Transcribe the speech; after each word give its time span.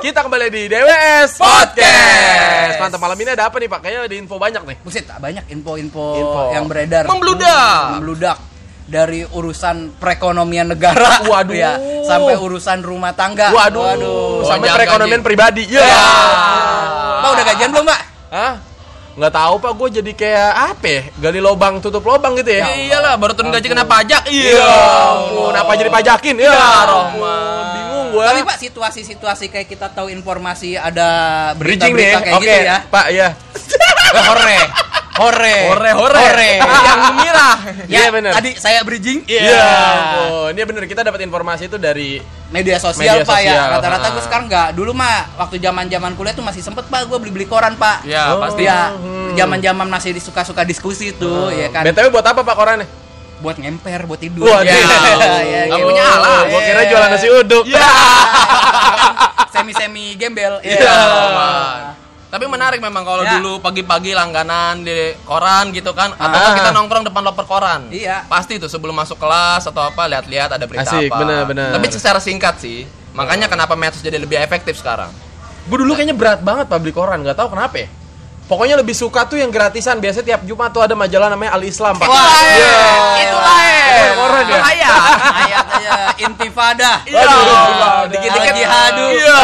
Kita 0.00 0.24
kembali 0.24 0.48
di 0.48 0.62
DWS 0.66 1.36
Podcast. 1.36 2.74
Mantap 2.78 2.98
malam 2.98 3.16
ini 3.16 3.30
ada 3.30 3.46
apa 3.46 3.56
nih 3.56 3.68
Pak? 3.68 3.80
Kayaknya 3.80 4.00
ada 4.02 4.16
info 4.16 4.34
banyak 4.36 4.62
nih. 4.64 4.76
Buset, 4.80 5.04
banyak 5.06 5.44
info-info 5.46 6.04
Info. 6.16 6.40
yang 6.50 6.64
beredar. 6.66 7.04
Membludak. 7.04 7.84
Membludak. 7.94 8.36
Dari 8.84 9.22
urusan 9.22 9.94
perekonomian 9.94 10.66
negara, 10.68 11.20
Waduh. 11.30 11.54
ya, 11.54 11.78
sampai 12.02 12.34
urusan 12.34 12.82
rumah 12.82 13.14
tangga. 13.14 13.54
Waduh, 13.54 14.42
sampai 14.42 14.66
Lonjang 14.66 14.76
perekonomian 14.82 15.20
gaji. 15.20 15.28
pribadi. 15.28 15.62
Ya. 15.70 15.86
Pak 17.20 17.30
udah 17.30 17.44
gajian 17.46 17.70
belum, 17.70 17.86
Pak? 17.86 18.00
Hah? 18.34 18.52
Nggak 19.10 19.32
tahu 19.32 19.54
Pak, 19.58 19.72
gue 19.74 19.88
jadi 20.00 20.12
kayak 20.12 20.50
apa 20.72 20.86
ya? 20.86 21.02
Gali 21.20 21.38
lobang 21.38 21.78
tutup 21.78 22.02
lobang 22.02 22.34
gitu 22.34 22.50
ya. 22.50 22.64
Ya 22.64 22.74
iyalah, 22.80 23.14
baru 23.14 23.30
turun 23.30 23.52
gaji 23.52 23.68
kena 23.68 23.84
pajak. 23.84 24.26
Ya 24.26 24.58
Iya. 24.58 24.70
ampun, 25.12 25.54
apa 25.54 25.72
jadi 25.76 25.90
pajakin? 25.92 26.34
Ya, 26.40 26.50
Rahman. 26.50 27.49
Gue. 28.10 28.24
Tapi 28.24 28.42
Pak, 28.42 28.58
situasi-situasi 28.60 29.44
kayak 29.48 29.66
kita 29.66 29.86
tahu 29.88 30.10
informasi 30.10 30.74
ada 30.74 31.08
berita-berita 31.54 32.18
kayak 32.20 32.36
oke, 32.36 32.44
gitu 32.44 32.60
ya. 32.64 32.76
Pak 32.84 33.06
ya. 33.10 33.28
Eh, 34.10 34.22
hore. 34.24 34.60
Hore. 35.12 35.56
Hore 35.68 35.90
hore. 35.92 36.50
Yang 36.58 36.98
gembira. 37.04 37.48
Iya, 37.86 38.00
Ya, 38.00 38.08
bener. 38.08 38.32
Tadi 38.32 38.50
saya 38.56 38.80
bridging. 38.80 39.22
Iya, 39.24 39.60
ampun. 39.60 40.50
Ini 40.50 40.62
bener 40.64 40.84
kita 40.84 41.02
dapat 41.02 41.20
informasi 41.20 41.68
itu 41.68 41.76
dari 41.76 42.18
media 42.48 42.76
sosial 42.76 43.22
Media 43.22 43.22
pak 43.22 43.38
sosial. 43.38 43.54
ya 43.54 43.62
rata-rata 43.70 44.02
Ah. 44.02 44.10
gue 44.10 44.22
sekarang 44.22 44.46
nggak 44.46 44.68
dulu 44.74 44.90
mah 44.90 45.38
waktu 45.38 45.56
zaman 45.56 45.86
zaman 45.86 46.18
kuliah 46.18 46.34
tuh 46.34 46.42
masih 46.42 46.58
sempet 46.58 46.82
pak 46.84 47.06
gue 47.06 47.14
beli 47.16 47.30
beli 47.30 47.46
koran 47.46 47.78
pak 47.78 48.02
Ya, 48.02 48.34
Oh. 48.34 48.42
pasti. 48.42 48.66
ya 48.66 48.90
zaman 49.32 49.62
zaman 49.62 49.86
masih 49.86 50.10
disuka 50.10 50.42
suka 50.42 50.66
diskusi 50.66 51.14
tuh 51.14 51.54
ya 51.54 51.70
kan 51.70 51.86
BTW 51.86 52.10
buat 52.10 52.26
apa 52.26 52.42
Pak 52.42 52.56
korannya? 52.56 52.86
Buat 53.40 53.56
ngemper 53.56 54.04
buat 54.04 54.16
tidur 54.16 54.44
Waduh. 54.44 54.62
ya, 54.62 54.76
Nggak 55.66 55.74
gitu. 55.74 55.86
punya 55.86 56.04
alat. 56.06 56.44
Gua 56.46 56.60
kira 56.60 56.80
jualan 56.86 57.08
nasi 57.08 57.28
uduk. 57.28 57.64
Iya. 57.70 57.88
semi 59.50 59.72
semi 59.72 60.04
gembel 60.14 60.60
Iya. 60.62 60.78
ya. 60.78 60.96
Tapi 62.30 62.46
menarik 62.46 62.78
memang 62.78 63.02
kalau 63.02 63.26
Ya. 63.26 63.36
dulu 63.36 63.58
pagi-pagi 63.58 64.14
langganan 64.14 64.80
di 64.80 64.94
koran 65.24 65.74
gitu 65.74 65.90
kan 65.90 66.14
atau 66.14 66.30
Ah. 66.40 66.54
kita 66.54 66.70
nongkrong 66.70 67.02
depan 67.02 67.22
loper 67.22 67.42
koran. 67.42 67.90
Iya. 67.90 68.22
Pasti 68.24 68.54
itu 68.54 68.70
sebelum 68.70 68.94
masuk 68.94 69.18
kelas 69.18 69.66
atau 69.66 69.82
apa 69.82 70.06
lihat-lihat 70.06 70.54
ada 70.54 70.62
berita 70.62 70.86
Asik, 70.86 71.10
apa. 71.10 71.18
bener, 71.18 71.42
bener. 71.44 71.68
Tapi 71.74 71.86
secara 71.90 72.22
singkat 72.22 72.56
sih. 72.56 72.86
Makanya 73.10 73.50
kenapa 73.50 73.74
medsos 73.74 73.98
jadi 73.98 74.14
lebih 74.16 74.38
efektif 74.38 74.78
sekarang. 74.78 75.10
Gue 75.66 75.76
dulu 75.76 75.92
kayaknya 75.92 76.14
berat 76.14 76.40
banget 76.40 76.70
beli 76.70 76.94
koran, 76.94 77.18
nggak 77.20 77.34
tahu 77.34 77.50
kenapa 77.50 77.74
ya. 77.76 77.88
Pokoknya 78.50 78.74
lebih 78.74 78.98
suka 78.98 79.30
tuh 79.30 79.38
yang 79.38 79.54
gratisan. 79.54 80.02
Biasanya 80.02 80.34
tiap 80.34 80.42
Jumat 80.42 80.74
tuh 80.74 80.82
ada 80.82 80.98
majalah 80.98 81.30
namanya 81.30 81.54
Al 81.54 81.62
Islam, 81.62 81.94
Pak. 81.94 82.10
Wah, 82.10 82.26
Iya. 82.42 82.82
itulah 83.22 83.62
Koran, 83.90 84.14
koran 84.16 84.44
ya? 84.46 84.60
Ayat 84.62 85.66
aja 85.70 85.90
intifada 86.18 86.92
Iya. 87.02 87.22
dikit-dikit 88.08 88.52
jihadu 88.54 89.06
Iya. 89.12 89.40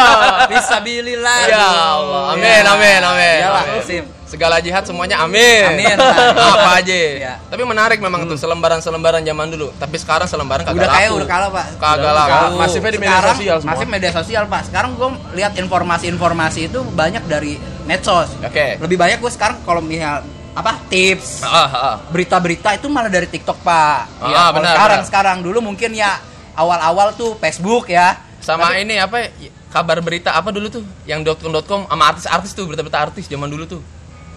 Fisabilillah 0.48 1.38
Ya 1.46 1.64
Allah. 1.92 2.22
Amin, 2.32 2.62
amin, 2.64 3.00
amin. 3.02 3.38
Iyalah. 3.40 3.64
Sim. 3.82 4.04
Segala 4.26 4.58
jihad 4.58 4.82
semuanya 4.82 5.22
amin. 5.22 5.62
Amin. 5.70 5.96
Apa 6.34 6.70
aja. 6.76 6.90
Iya. 6.92 7.32
Tapi 7.46 7.62
menarik 7.62 7.98
memang 7.98 8.26
tuh 8.26 8.34
selembaran-selembaran 8.34 9.22
zaman 9.22 9.46
dulu. 9.48 9.70
Tapi 9.72 9.96
sekarang 9.96 10.26
selembaran 10.26 10.66
kagak 10.66 10.76
udah 10.76 10.90
kayak 10.90 11.08
laku. 11.08 11.16
udah 11.16 11.28
kalah 11.28 11.48
pak 11.48 11.66
Kagak 11.76 12.12
laku. 12.12 12.28
kalah. 12.28 12.50
Masifnya 12.58 12.90
di 12.90 12.98
media 12.98 13.12
sekarang 13.12 13.36
sosial 13.36 13.56
semua. 13.56 13.70
masih 13.70 13.86
media 13.86 14.10
sosial 14.12 14.42
pak 14.44 14.62
sekarang 14.66 14.90
gue 14.92 15.08
lihat 15.32 15.52
informasi-informasi 15.54 16.60
itu 16.66 16.78
banyak 16.84 17.22
dari 17.24 17.54
medsos 17.84 18.34
Oke. 18.40 18.76
lebih 18.76 18.98
banyak 18.98 19.22
gue 19.22 19.30
sekarang 19.30 19.62
kalau 19.62 19.78
misal 19.78 20.26
apa 20.56 20.72
tips 20.88 21.44
Ah, 21.44 21.68
ah. 21.68 21.94
berita-berita 22.08 22.72
itu 22.72 22.88
malah 22.88 23.06
dari 23.06 23.28
TikTok 23.28 23.60
pak 23.60 23.98
Ah, 24.16 24.26
Iya, 24.26 24.36
kalau 24.40 24.54
benar, 24.56 24.72
sekarang 24.72 24.96
benar. 24.96 25.08
sekarang 25.08 25.36
dulu 25.40 25.58
mungkin 25.62 25.90
ya 25.92 26.16
awal-awal 26.54 27.12
tuh 27.12 27.36
Facebook 27.36 27.86
ya 27.86 28.16
Sama 28.38 28.72
ini 28.74 28.96
apa 28.96 29.28
ya, 29.28 29.50
kabar 29.68 30.00
berita 30.00 30.32
apa 30.32 30.48
dulu 30.48 30.70
tuh 30.70 30.80
yang 31.04 31.20
.com 31.62 31.84
sama 31.84 32.04
artis-artis 32.06 32.50
tuh 32.52 32.64
berita-berita 32.64 32.96
artis 33.02 33.26
zaman 33.26 33.46
dulu 33.46 33.66
tuh. 33.66 33.82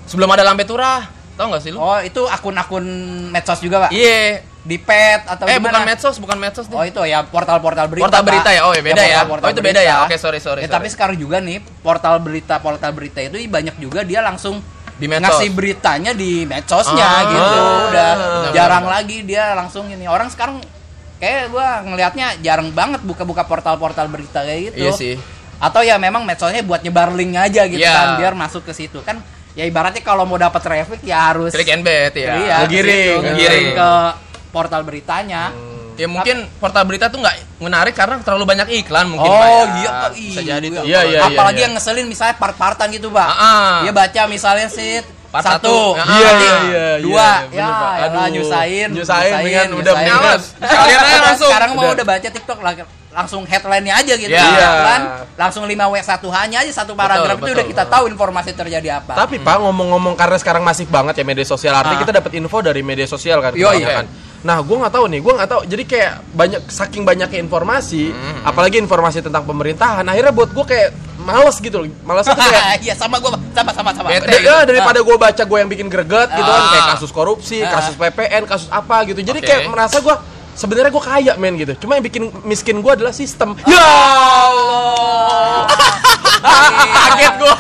Sebelum 0.04 0.28
ada 0.28 0.42
lampe 0.42 0.64
turah. 0.64 1.06
Tau 1.34 1.48
gak 1.48 1.62
sih 1.62 1.70
lu? 1.70 1.78
oh 1.78 1.96
itu 2.00 2.20
akun-akun 2.22 2.84
medsos 3.30 3.62
juga 3.62 3.86
pak 3.86 3.96
Iya. 3.96 4.44
di 4.60 4.76
pet 4.76 5.24
atau 5.24 5.46
Eh 5.46 5.56
gimana? 5.56 5.72
bukan 5.72 5.82
medsos, 5.86 6.16
bukan 6.18 6.36
medsos 6.36 6.66
deh. 6.66 6.74
Oh 6.74 6.84
itu 6.84 7.00
ya 7.02 7.24
portal-portal 7.24 7.88
berita. 7.88 8.04
Portal 8.04 8.24
berita 8.26 8.44
Pak. 8.44 8.52
ya? 8.52 8.62
Oh, 8.62 8.74
ya 8.74 8.82
beda 8.82 9.00
ya? 9.00 9.24
portal-portal 9.24 9.46
Oh, 9.46 9.54
itu 9.54 9.62
beda 9.62 9.80
berita. 9.80 9.88
ya? 9.88 9.96
Oke, 10.04 10.16
sorry, 10.18 10.40
sorry, 10.40 10.60
Ya, 10.60 10.68
sorry. 10.68 10.76
Tapi 10.76 10.88
sekarang 10.90 11.16
juga 11.16 11.38
nih 11.40 11.58
portal 11.80 12.20
berita 12.20 12.60
portal 12.60 12.92
berita 12.92 13.24
itu 13.24 13.40
banyak 13.48 13.76
juga 13.78 14.04
dia 14.04 14.20
langsung 14.20 14.60
Di 15.00 15.08
medsos. 15.08 15.24
ngasih 15.32 15.50
beritanya 15.50 16.12
di 16.12 16.44
medsosnya 16.44 17.02
Ah, 17.02 17.22
gitu. 17.26 17.60
Udah 17.88 18.12
benar, 18.14 18.52
jarang 18.52 18.84
benar. 18.84 18.96
lagi 19.00 19.18
dia 19.24 19.44
langsung 19.54 19.88
ini. 19.88 20.06
Orang 20.06 20.28
sekarang 20.28 20.60
kayak 21.16 21.50
gua 21.50 21.80
ngelihatnya 21.82 22.36
jarang 22.40 22.70
banget 22.70 23.00
buka-buka 23.02 23.44
portal-portal 23.44 24.06
berita 24.06 24.44
kayak 24.44 24.72
gitu. 24.72 24.78
Iya 24.78 24.92
sih. 24.92 25.16
Atau 25.58 25.82
ya 25.82 25.96
memang 25.96 26.24
medsosnya 26.24 26.60
buat 26.62 26.80
nyebar 26.80 27.12
link 27.12 27.34
aja 27.34 27.64
gitu 27.64 27.80
Iya. 27.80 27.92
kan 27.92 28.08
biar 28.18 28.34
masuk 28.34 28.64
ke 28.64 28.72
situ 28.72 29.00
kan. 29.02 29.20
Ya 29.52 29.64
ibaratnya 29.64 30.00
kalau 30.00 30.24
mau 30.24 30.36
dapat 30.36 30.60
traffic 30.60 31.00
ya 31.02 31.32
harus 31.32 31.52
Klik 31.52 31.68
and 31.70 31.82
bet 31.82 32.14
ya. 32.14 32.36
Iya, 32.38 32.56
Ngegiring, 32.64 33.18
situ, 33.18 33.24
ngegiring. 33.26 33.68
ke 33.74 33.92
portal 34.50 34.82
beritanya. 34.84 35.52
Ya 36.00 36.08
mungkin 36.08 36.48
portal 36.58 36.84
berita 36.88 37.12
tuh 37.12 37.20
nggak 37.20 37.60
menarik 37.60 37.92
karena 37.92 38.16
terlalu 38.24 38.48
banyak 38.48 38.68
iklan 38.80 39.12
mungkin 39.12 39.28
oh 39.28 39.36
Pak, 39.36 39.48
ya. 39.48 39.64
iya 39.76 39.90
Pak. 39.92 40.10
bisa 40.16 40.42
jadi 40.42 40.68
tuh. 40.72 40.84
Iya, 40.88 41.00
iya, 41.06 41.20
Apalagi 41.28 41.60
iya. 41.60 41.66
yang 41.68 41.74
ngeselin 41.76 42.08
misalnya 42.08 42.36
part-partan 42.40 42.88
gitu, 42.90 43.12
Pak. 43.12 43.28
Ah, 43.28 43.36
ah. 43.36 43.76
Dia 43.84 43.92
baca 43.92 44.22
misalnya 44.26 44.72
sit 44.72 45.04
Part 45.30 45.46
satu, 45.46 45.94
satu. 45.94 46.10
Iya, 46.10 46.26
nanti 46.26 46.42
iya, 46.42 46.58
iya, 46.66 46.88
dua, 47.06 47.22
iya, 47.22 47.34
bener, 47.46 47.54
ya, 47.54 47.70
ya 47.70 48.06
Aduh. 48.10 48.26
nyusahin, 48.34 48.88
Nyusahin, 48.98 49.32
mendingan 49.38 49.68
udah. 49.78 49.94
Males. 49.94 50.44
Sekalian 50.58 51.00
aja 51.00 51.20
langsung. 51.22 51.50
Sekarang 51.54 51.72
mau 51.78 51.84
Udah. 51.86 51.94
udah 51.94 52.06
baca 52.10 52.28
TikTok 52.34 52.60
lang- 52.66 52.90
langsung 53.10 53.42
headline-nya 53.46 53.94
aja 53.94 54.14
gitu. 54.16 54.34
Iya. 54.34 54.42
Headline, 54.42 55.06
langsung 55.38 55.64
5W1 55.66 56.24
hanya 56.34 56.58
aja 56.66 56.72
satu 56.74 56.98
paragraf 56.98 57.36
itu 57.36 57.46
betul. 57.46 57.56
udah 57.58 57.66
kita 57.68 57.84
tahu 57.86 58.04
informasi 58.08 58.52
terjadi 58.54 58.90
apa. 58.98 59.14
Tapi 59.14 59.38
Pak 59.38 59.58
ngomong-ngomong 59.60 60.18
karena 60.18 60.38
sekarang 60.38 60.66
masif 60.66 60.90
banget 60.90 61.14
ya 61.14 61.26
media 61.26 61.46
sosial, 61.46 61.78
artinya 61.78 61.98
Ah. 61.98 62.04
kita 62.06 62.14
dapat 62.16 62.32
info 62.34 62.58
dari 62.62 62.82
media 62.82 63.06
sosial 63.06 63.38
kan. 63.40 63.54
Yoi. 63.54 63.82
kebanyakan. 63.82 64.06
Nah, 64.40 64.64
gue 64.64 64.72
nggak 64.72 64.94
tahu 64.94 65.06
nih, 65.06 65.20
gue 65.20 65.34
nggak 65.36 65.50
tahu. 65.50 65.62
Jadi 65.64 65.84
kayak 65.84 66.14
banyak 66.32 66.62
saking 66.66 67.04
banyaknya 67.04 67.40
informasi, 67.40 68.16
apalagi 68.42 68.80
informasi 68.80 69.20
tentang 69.20 69.44
pemerintahan, 69.44 70.02
akhirnya 70.02 70.32
buat 70.32 70.50
gue 70.50 70.64
kayak 70.64 70.90
males 71.20 71.60
gitu 71.60 71.76
loh. 71.78 71.88
Males 72.02 72.24
itu 72.24 72.34
kayak 72.34 72.64
Iya 72.88 72.96
sama 72.96 73.20
gua 73.20 73.36
sama 73.52 73.72
sama 73.72 73.92
sama. 73.92 74.08
Bete. 74.08 74.40
Ya, 74.40 74.64
daripada 74.64 75.00
gue 75.00 75.16
baca 75.16 75.44
gue 75.44 75.58
yang 75.58 75.68
bikin 75.68 75.88
greget 75.88 76.32
gitu 76.32 76.48
kan 76.48 76.62
Ah. 76.62 76.72
kayak 76.72 76.86
kasus 76.96 77.12
korupsi, 77.12 77.60
Ah. 77.60 77.68
kasus 77.70 77.96
PPN, 77.96 78.44
kasus 78.46 78.70
apa 78.70 79.04
gitu. 79.06 79.20
Jadi 79.20 79.40
Oke. 79.40 79.46
kayak 79.46 79.62
merasa 79.68 80.00
gue 80.00 80.16
sebenarnya 80.56 80.88
gue 80.90 81.04
kaya 81.04 81.34
men 81.36 81.54
gitu. 81.56 81.74
Cuma 81.78 81.96
yang 81.96 82.06
bikin 82.06 82.24
miskin 82.42 82.80
gue 82.80 82.92
adalah 82.92 83.12
sistem. 83.12 83.60
Ah. 83.60 83.68
Ya 83.68 83.84
Allah. 83.84 85.68
Kaget 86.96 87.36
gua. 87.38 87.56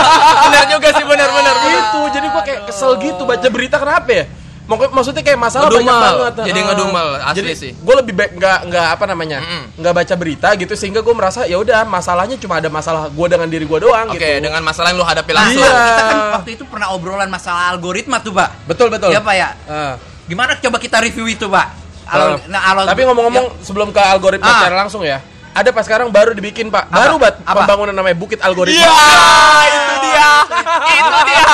benar 0.44 0.64
juga 0.66 0.88
sih 0.90 1.04
benar-benar. 1.04 1.54
gitu. 1.64 2.00
Jadi 2.10 2.26
gue 2.26 2.42
kayak 2.42 2.60
kesel 2.66 2.92
gitu 2.98 3.22
baca 3.22 3.46
berita 3.46 3.78
kenapa 3.78 4.10
ya? 4.10 4.24
Mak- 4.64 4.90
Maksudnya 4.90 5.20
kayak 5.20 5.36
masalah 5.36 5.68
banyak 5.68 5.84
Ngedumel. 5.84 6.14
banget. 6.16 6.32
Jadi 6.42 6.56
Ah. 6.56 6.66
ngedumel, 6.66 7.08
asli 7.18 7.36
Jadi 7.36 7.50
sih. 7.52 7.72
gue 7.76 7.94
lebih 7.94 8.14
baik 8.14 8.32
nggak 8.34 8.58
nggak 8.64 8.86
apa 8.90 9.04
namanya 9.04 9.38
nggak 9.74 9.94
baca 9.94 10.14
berita 10.16 10.48
gitu 10.54 10.72
sehingga 10.72 11.00
gue 11.00 11.12
merasa 11.12 11.44
ya 11.44 11.56
udah 11.56 11.84
masalahnya 11.84 12.36
cuma 12.36 12.56
ada 12.56 12.68
masalah 12.68 13.06
gue 13.06 13.26
dengan 13.26 13.44
diri 13.44 13.62
gue 13.62 13.78
doang 13.78 14.08
Oke, 14.08 14.16
gitu. 14.16 14.40
dengan 14.42 14.60
masalah 14.60 14.88
yang 14.88 14.98
lu 14.98 15.04
hadapi 15.04 15.30
Nah, 15.30 15.38
langsung. 15.38 15.60
Iya. 15.60 15.76
kita 15.76 16.02
kan 16.02 16.18
waktu 16.34 16.50
itu 16.52 16.64
pernah 16.64 16.88
obrolan 16.90 17.28
masalah 17.28 17.62
algoritma 17.70 18.16
tuh, 18.18 18.32
Pak. 18.32 18.48
betul 18.64 18.88
betul. 18.88 19.12
Iya, 19.12 19.20
Pak 19.20 19.34
ya. 19.34 19.48
Ah. 19.64 19.94
Gimana 20.24 20.56
coba 20.56 20.76
kita 20.78 20.96
review 20.98 21.28
itu, 21.28 21.44
Pak? 21.44 21.66
Uh, 22.04 22.36
Alo- 22.36 22.40
nah, 22.48 22.84
tapi 22.84 23.00
ngomong-ngomong 23.02 23.60
sebelum 23.60 23.88
ke 23.88 24.00
algoritma 24.00 24.44
Ah. 24.46 24.56
secara 24.60 24.76
langsung 24.78 25.00
ya, 25.02 25.20
ada 25.54 25.70
pas 25.70 25.82
sekarang 25.82 26.10
baru 26.10 26.34
dibikin 26.34 26.66
pak, 26.66 26.84
Apa? 26.84 26.98
baru 26.98 27.14
bat 27.16 27.34
Apa? 27.40 27.62
pembangunan 27.62 27.94
namanya 27.94 28.14
Bukit 28.14 28.42
Algoritma. 28.42 28.74
Iya, 28.76 28.90
itu 29.70 29.94
dia. 30.02 30.30
Itu 30.84 31.10
dia. 31.24 31.46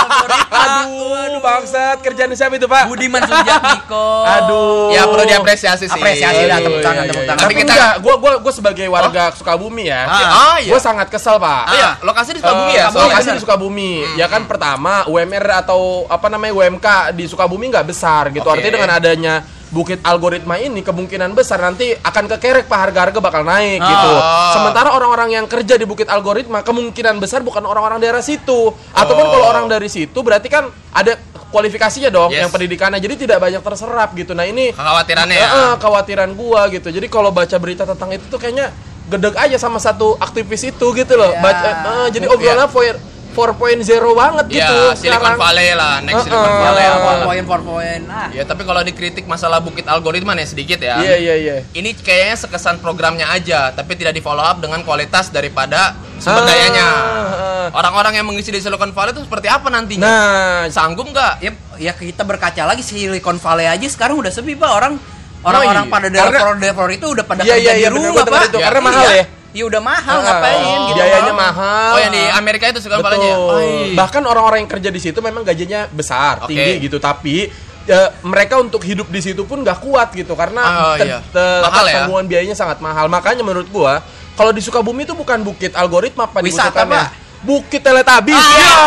Aduh, 0.50 1.40
bangsat 1.40 1.98
kerjaan 2.00 2.32
siapa 2.32 2.56
itu 2.56 2.64
pak? 2.64 2.84
Budiman 2.86 3.20
Sujatmiko. 3.20 4.08
Aduh. 4.24 4.88
Ya 4.90 5.04
perlu 5.04 5.24
diapresiasi 5.24 5.84
sih. 5.84 5.92
Apresiasi 5.92 6.44
lah, 6.44 6.58
Iya, 6.58 6.64
tepuk 6.64 6.80
tangan, 6.80 7.02
iya, 7.02 7.10
tepuk 7.10 7.20
iya. 7.20 7.28
tangan. 7.28 7.40
Tapi 7.40 7.52
Tapi 7.52 7.62
kita, 7.62 7.74
gue 7.98 8.14
gue 8.16 8.32
gue 8.40 8.52
sebagai 8.52 8.86
warga 8.88 9.22
Sukabumi 9.32 9.84
ya, 9.86 10.02
Ah, 10.04 10.56
iya. 10.58 10.70
gue 10.70 10.80
sangat 10.80 11.06
kesel 11.08 11.36
pak. 11.36 11.62
Ah, 11.62 11.74
iya, 11.74 11.88
lokasi 12.00 12.30
di 12.32 12.40
Sukabumi 12.40 12.72
Eh, 12.72 12.76
ya? 12.76 12.86
Sukabumi, 12.88 13.04
lokasi 13.06 13.28
di 13.30 13.40
Sukabumi. 13.40 13.92
Ya 14.16 14.26
kan 14.26 14.42
pertama 14.44 15.04
UMR 15.06 15.44
atau 15.60 15.80
apa 16.06 16.26
namanya 16.26 16.52
UMK 16.56 16.86
di 17.12 17.24
Sukabumi 17.28 17.68
nggak 17.68 17.84
besar 17.84 18.28
gitu. 18.30 18.44
Oke. 18.44 18.56
Artinya 18.56 18.72
dengan 18.76 18.92
adanya 18.92 19.34
Bukit 19.70 20.02
algoritma 20.02 20.58
ini 20.58 20.82
kemungkinan 20.82 21.30
besar 21.30 21.62
nanti 21.62 21.94
akan 21.94 22.26
kekerek 22.26 22.66
pak 22.66 22.90
harga-harga 22.90 23.22
bakal 23.22 23.46
naik 23.46 23.78
gitu. 23.78 24.10
Oh. 24.12 24.50
Sementara 24.50 24.90
orang-orang 24.90 25.38
yang 25.38 25.46
kerja 25.46 25.78
di 25.78 25.86
Bukit 25.86 26.10
algoritma 26.10 26.66
kemungkinan 26.66 27.22
besar 27.22 27.40
bukan 27.40 27.62
orang-orang 27.62 28.02
daerah 28.02 28.18
situ. 28.18 28.74
Ataupun 28.90 29.24
Oh. 29.24 29.30
kalau 29.30 29.46
orang 29.46 29.70
dari 29.70 29.86
situ 29.86 30.18
berarti 30.20 30.50
kan 30.50 30.66
ada 30.90 31.14
kualifikasinya 31.50 32.10
dong 32.10 32.34
Yes. 32.34 32.42
yang 32.42 32.50
pendidikannya. 32.50 32.98
Jadi 32.98 33.14
tidak 33.26 33.38
banyak 33.38 33.62
terserap 33.62 34.10
gitu. 34.12 34.34
Nah 34.34 34.42
ini 34.42 34.74
Kekhawatirannya 34.74 35.34
Eh, 35.34 35.42
ya. 35.42 35.48
eh, 35.54 35.72
kekhawatiran 35.78 36.30
gua 36.34 36.66
gitu. 36.66 36.90
Jadi 36.90 37.06
kalau 37.06 37.30
baca 37.30 37.54
berita 37.54 37.86
tentang 37.86 38.10
itu 38.10 38.26
tuh 38.26 38.42
kayaknya 38.42 38.74
gedeg 39.06 39.34
aja 39.34 39.54
sama 39.54 39.78
satu 39.78 40.18
aktivis 40.18 40.66
itu 40.66 40.86
gitu 40.94 41.14
loh. 41.14 41.30
Iya. 41.30 41.38
Baca, 41.38 41.68
eh, 41.68 41.74
eh, 41.78 42.06
jadi 42.10 42.26
Iya. 42.26 42.34
obrolannya 42.34 42.66
voyeur 42.66 42.96
4.0 43.30 43.80
banget 44.12 44.44
gitu 44.48 44.58
Ya, 44.60 44.92
Silicon 44.92 45.22
sekarang. 45.22 45.38
Valley 45.38 45.68
lah, 45.72 45.94
next 46.00 46.16
Uh-uh. 46.16 46.26
Silicon 46.26 46.54
Valley. 46.56 46.82
Ya, 46.82 46.90
apa. 46.90 47.00
poin 47.00 47.20
poin 47.20 47.42
poin 47.42 47.62
poin. 47.64 48.00
Ah. 48.06 48.28
Ya, 48.30 48.42
tapi 48.42 48.62
kalau 48.62 48.80
dikritik 48.80 49.24
masalah 49.24 49.58
bukit 49.58 49.84
algoritma 49.84 50.32
nih 50.32 50.44
sedikit 50.44 50.78
ya. 50.78 50.98
Iya 50.98 51.16
iya 51.16 51.34
iya. 51.36 51.56
Ini 51.70 51.94
kayaknya 51.96 52.36
sekesan 52.38 52.78
programnya 52.78 53.26
aja, 53.26 53.70
tapi 53.70 53.94
tidak 53.94 54.12
di 54.12 54.20
follow 54.20 54.42
up 54.42 54.58
dengan 54.58 54.80
kualitas 54.80 55.28
daripada 55.28 55.92
sumber 56.16 56.42
Ah, 56.42 56.46
dayanya. 56.46 56.86
ah. 56.86 57.66
Orang-orang 57.72 58.12
yang 58.14 58.26
mengisi 58.26 58.48
di 58.48 58.58
Silicon 58.58 58.90
Valley 58.90 59.12
itu 59.12 59.22
seperti 59.22 59.46
apa 59.46 59.66
nantinya? 59.66 60.02
Nah, 60.02 60.60
Sanggup 60.68 61.06
nggak? 61.06 61.32
Ya, 61.38 61.50
ya 61.78 61.92
kita 61.92 62.22
berkaca 62.22 62.62
lagi 62.64 62.80
Silicon 62.80 63.36
Valley 63.36 63.64
aja 63.64 63.86
sekarang 63.86 64.18
udah 64.18 64.28
sepi 64.28 64.52
pak 64.52 64.68
orang 64.68 64.94
orang-orang 65.40 65.84
iya. 65.84 65.90
pada 65.90 66.06
Karena- 66.06 66.20
developer 66.20 66.56
developer 66.58 66.88
itu 66.92 67.06
udah 67.08 67.24
pada 67.24 67.40
Iya, 67.40 67.54
kerja 67.54 67.62
iya, 67.62 67.72
di 67.72 67.80
iya, 67.80 67.88
rumah 67.88 68.24
pak. 68.24 68.42
itu. 68.44 68.58
Ya, 68.58 68.66
Karena 68.66 68.80
iya. 68.80 68.86
mahal 68.86 69.08
ya. 69.50 69.52
Iya 69.52 69.64
udah 69.66 69.82
mahal 69.82 70.16
Ah, 70.16 70.22
ngapain 70.22 70.62
oh, 70.62 70.86
gitu. 70.86 70.96
biayanya 70.96 71.34
mahal. 71.34 71.90
Oh, 71.90 71.98
yang 71.98 72.12
di 72.12 72.22
Amerika 72.30 72.64
itu. 72.66 72.78
Oh, 72.80 73.58
iya. 73.58 73.94
Bahkan 73.94 74.22
orang-orang 74.22 74.62
yang 74.62 74.70
kerja 74.70 74.88
di 74.88 74.98
situ 74.98 75.18
memang 75.18 75.42
gajinya 75.42 75.84
besar, 75.86 76.42
Oke. 76.42 76.54
tinggi 76.54 76.86
gitu, 76.86 76.96
tapi 76.96 77.50
ya, 77.82 78.14
mereka 78.22 78.56
untuk 78.56 78.80
hidup 78.80 79.06
di 79.06 79.18
situ 79.18 79.42
pun 79.42 79.60
gak 79.60 79.82
kuat 79.82 80.14
gitu 80.14 80.32
karena 80.32 80.62
Oh, 80.62 80.94
iya. 80.96 81.18
Mahal 81.60 81.84
ya? 81.84 81.94
tanggungan 82.00 82.26
biayanya 82.26 82.54
sangat 82.54 82.78
mahal. 82.78 83.06
Makanya 83.06 83.42
menurut 83.42 83.66
gua 83.68 83.98
kalau 84.32 84.54
di 84.54 84.62
Sukabumi 84.62 85.02
itu 85.02 85.12
bukan 85.12 85.42
bukit 85.42 85.74
algoritma 85.74 86.24
apa 86.24 86.38
Wisata. 86.40 86.86
Pak. 86.86 87.08
Bukit 87.40 87.80
Teletubbies. 87.80 88.36
Ah, 88.36 88.54
Ya. 88.54 88.70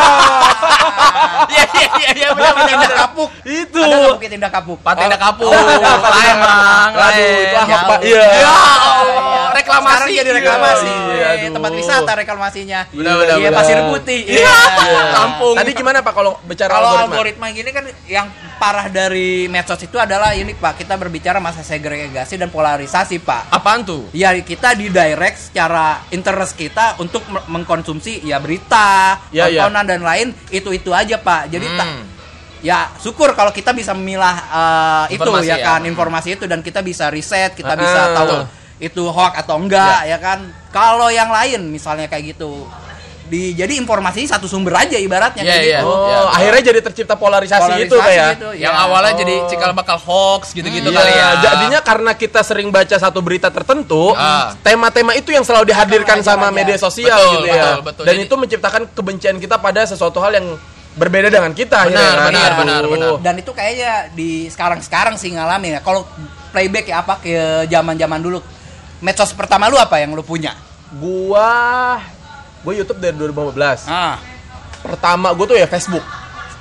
Iya, 1.44 1.66
iya, 1.70 1.88
iya, 1.94 2.10
iya, 2.16 2.28
benar 2.32 2.54
benar. 2.56 2.72
Indah 2.72 2.92
kapuk. 2.98 3.30
Itu. 3.44 3.78
Ada 3.78 3.98
bukit 4.10 4.30
indah 4.32 4.50
kapuk? 4.50 4.80
Patinda 4.80 5.18
Kapu. 5.20 5.44
Oh. 5.44 5.54
Emang. 5.54 6.90
Aduh, 6.96 7.44
itu 7.44 7.56
ahok. 7.58 7.82
Pak. 7.84 8.00
Iya. 8.02 8.24
Ya, 8.24 8.32
Iya. 8.32 8.54
Reklamasi. 9.64 9.88
Sekarang 9.90 10.10
jadi 10.14 10.32
reklamasi. 10.34 10.92
Iya, 11.10 11.28
aduh. 11.34 11.52
Tempat 11.56 11.72
wisata 11.74 12.12
reklamasinya. 12.14 12.80
Benar, 12.92 13.14
benar, 13.18 13.36
Iya, 13.36 13.50
benar. 13.50 13.58
Pasir 13.58 13.80
Putih. 13.88 14.22
Iya. 14.28 14.56
Kampung. 15.14 15.56
Tadi 15.56 15.72
gimana 15.72 15.98
Pak 16.00 16.14
kalau 16.14 16.32
bicara 16.44 16.70
Kalau 16.70 16.90
algoritma? 16.92 17.14
algoritma 17.16 17.46
gini 17.50 17.70
kan 17.72 17.86
yang 18.06 18.28
parah 18.54 18.88
dari 18.88 19.48
medsos 19.48 19.80
itu 19.80 19.96
adalah 19.96 20.32
ini 20.32 20.54
Pak, 20.54 20.78
kita 20.78 20.94
berbicara 20.94 21.40
masa 21.40 21.62
segregasi 21.62 22.36
dan 22.36 22.48
polarisasi 22.48 23.20
Pak. 23.20 23.50
Apaan 23.50 23.82
tuh? 23.82 24.12
Ya 24.12 24.36
kita 24.36 24.74
didirect 24.74 25.50
secara 25.50 26.04
interest 26.10 26.54
kita 26.54 26.96
untuk 26.98 27.24
me- 27.26 27.44
mengkonsumsi 27.50 28.20
ya 28.22 28.38
berita, 28.38 29.20
Ya, 29.30 29.48
ya. 29.48 29.64
tontonan 29.64 29.86
dan 29.86 30.02
lain 30.02 30.28
itu-itu 30.50 30.92
aja 30.92 31.16
Pak. 31.18 31.48
Jadi 31.48 31.66
Hmm. 31.66 31.78
tak 31.78 31.88
ya 32.62 32.88
syukur 32.96 33.36
kalau 33.36 33.52
kita 33.52 33.72
bisa 33.72 33.92
memilah 33.92 34.36
eh, 35.10 35.20
itu 35.20 35.30
ya 35.44 35.60
ya. 35.60 35.66
kan 35.68 35.82
informasi 35.84 36.40
itu 36.40 36.46
dan 36.46 36.60
kita 36.60 36.80
bisa 36.80 37.08
riset, 37.08 37.52
kita 37.52 37.76
Ah, 37.76 37.78
bisa 37.78 38.00
ah. 38.02 38.08
tahu 38.14 38.28
Betul. 38.30 38.44
Itu 38.84 39.04
hoax 39.06 39.34
atau 39.40 39.56
enggak 39.56 40.04
ya, 40.04 40.18
kan. 40.18 40.40
Kalau 40.70 41.08
yang 41.08 41.30
lain 41.30 41.64
misalnya 41.66 42.06
kayak 42.06 42.36
gitu 42.36 42.68
di 43.24 43.56
jadi 43.56 43.80
informasinya 43.80 44.36
satu 44.36 44.46
sumber 44.46 44.76
aja 44.76 45.00
ibaratnya 45.00 45.42
Iya, 45.42 45.50
kayak 45.50 45.64
iya. 45.64 45.80
gitu. 45.80 45.88
Oh, 45.90 46.06
Ya. 46.06 46.20
akhirnya 46.30 46.62
jadi 46.70 46.80
tercipta 46.84 47.16
polarisasi, 47.16 47.72
itu 47.82 47.96
Polarisasi 47.96 48.04
kayak. 48.04 48.30
gitu, 48.36 48.50
Yang 48.60 48.76
ya. 48.76 48.84
awalnya 48.84 49.14
jadi 49.16 49.36
Oh. 49.40 49.48
cikal 49.48 49.72
bakal 49.72 49.98
hoax 49.98 50.52
gitu-gitu 50.52 50.92
Iya, 50.92 51.00
kali 51.00 51.12
ya. 51.14 51.30
Jadinya 51.42 51.80
karena 51.80 52.12
kita 52.14 52.44
sering 52.44 52.68
baca 52.68 52.94
satu 52.94 53.24
berita 53.24 53.48
tertentu, 53.48 54.12
Ah. 54.12 54.52
tema-tema 54.60 55.16
itu 55.16 55.32
yang 55.32 55.42
selalu 55.42 55.72
dihadirkan 55.72 56.20
Akan 56.20 56.28
sama 56.28 56.52
aja. 56.52 56.54
media 56.54 56.76
sosial 56.76 57.16
Betul, 57.16 57.34
gitu 57.40 57.48
ya. 57.48 57.64
betul, 57.64 57.80
betul. 57.82 58.04
Dan 58.04 58.14
Jadi- 58.14 58.26
itu 58.28 58.36
menciptakan 58.36 58.82
kebencian 58.92 59.36
kita 59.40 59.56
pada 59.58 59.82
sesuatu 59.84 60.20
hal 60.20 60.32
yang 60.34 60.48
berbeda 60.94 61.32
dengan 61.32 61.52
kita 61.52 61.80
Benar, 61.80 61.90
akhirnya 61.90 62.22
kan. 62.22 62.30
benar, 62.30 62.52
Aduh. 62.54 62.60
benar, 62.62 62.82
benar. 62.86 63.12
dan 63.24 63.36
itu 63.40 63.50
kayaknya 63.50 63.92
di 64.14 64.46
sekarang-sekarang 64.46 65.16
sih 65.16 65.32
ngalamin 65.32 65.74
ya. 65.74 65.82
Kalau 65.82 66.06
playback 66.52 66.86
ya 66.86 67.02
apa 67.02 67.18
ke 67.18 67.34
zaman-zaman 67.66 68.20
dulu. 68.22 68.44
Medsos 69.04 69.36
pertama 69.36 69.68
lu 69.68 69.76
apa 69.76 70.00
yang 70.00 70.16
lu 70.16 70.24
punya? 70.24 70.56
Gua 70.96 72.00
gua 72.64 72.72
YouTube 72.74 72.98
dari 72.98 73.12
2015. 73.14 73.84
Ah, 73.86 74.16
Pertama 74.80 75.32
gua 75.32 75.46
tuh 75.46 75.56
ya 75.56 75.68
Facebook. 75.68 76.04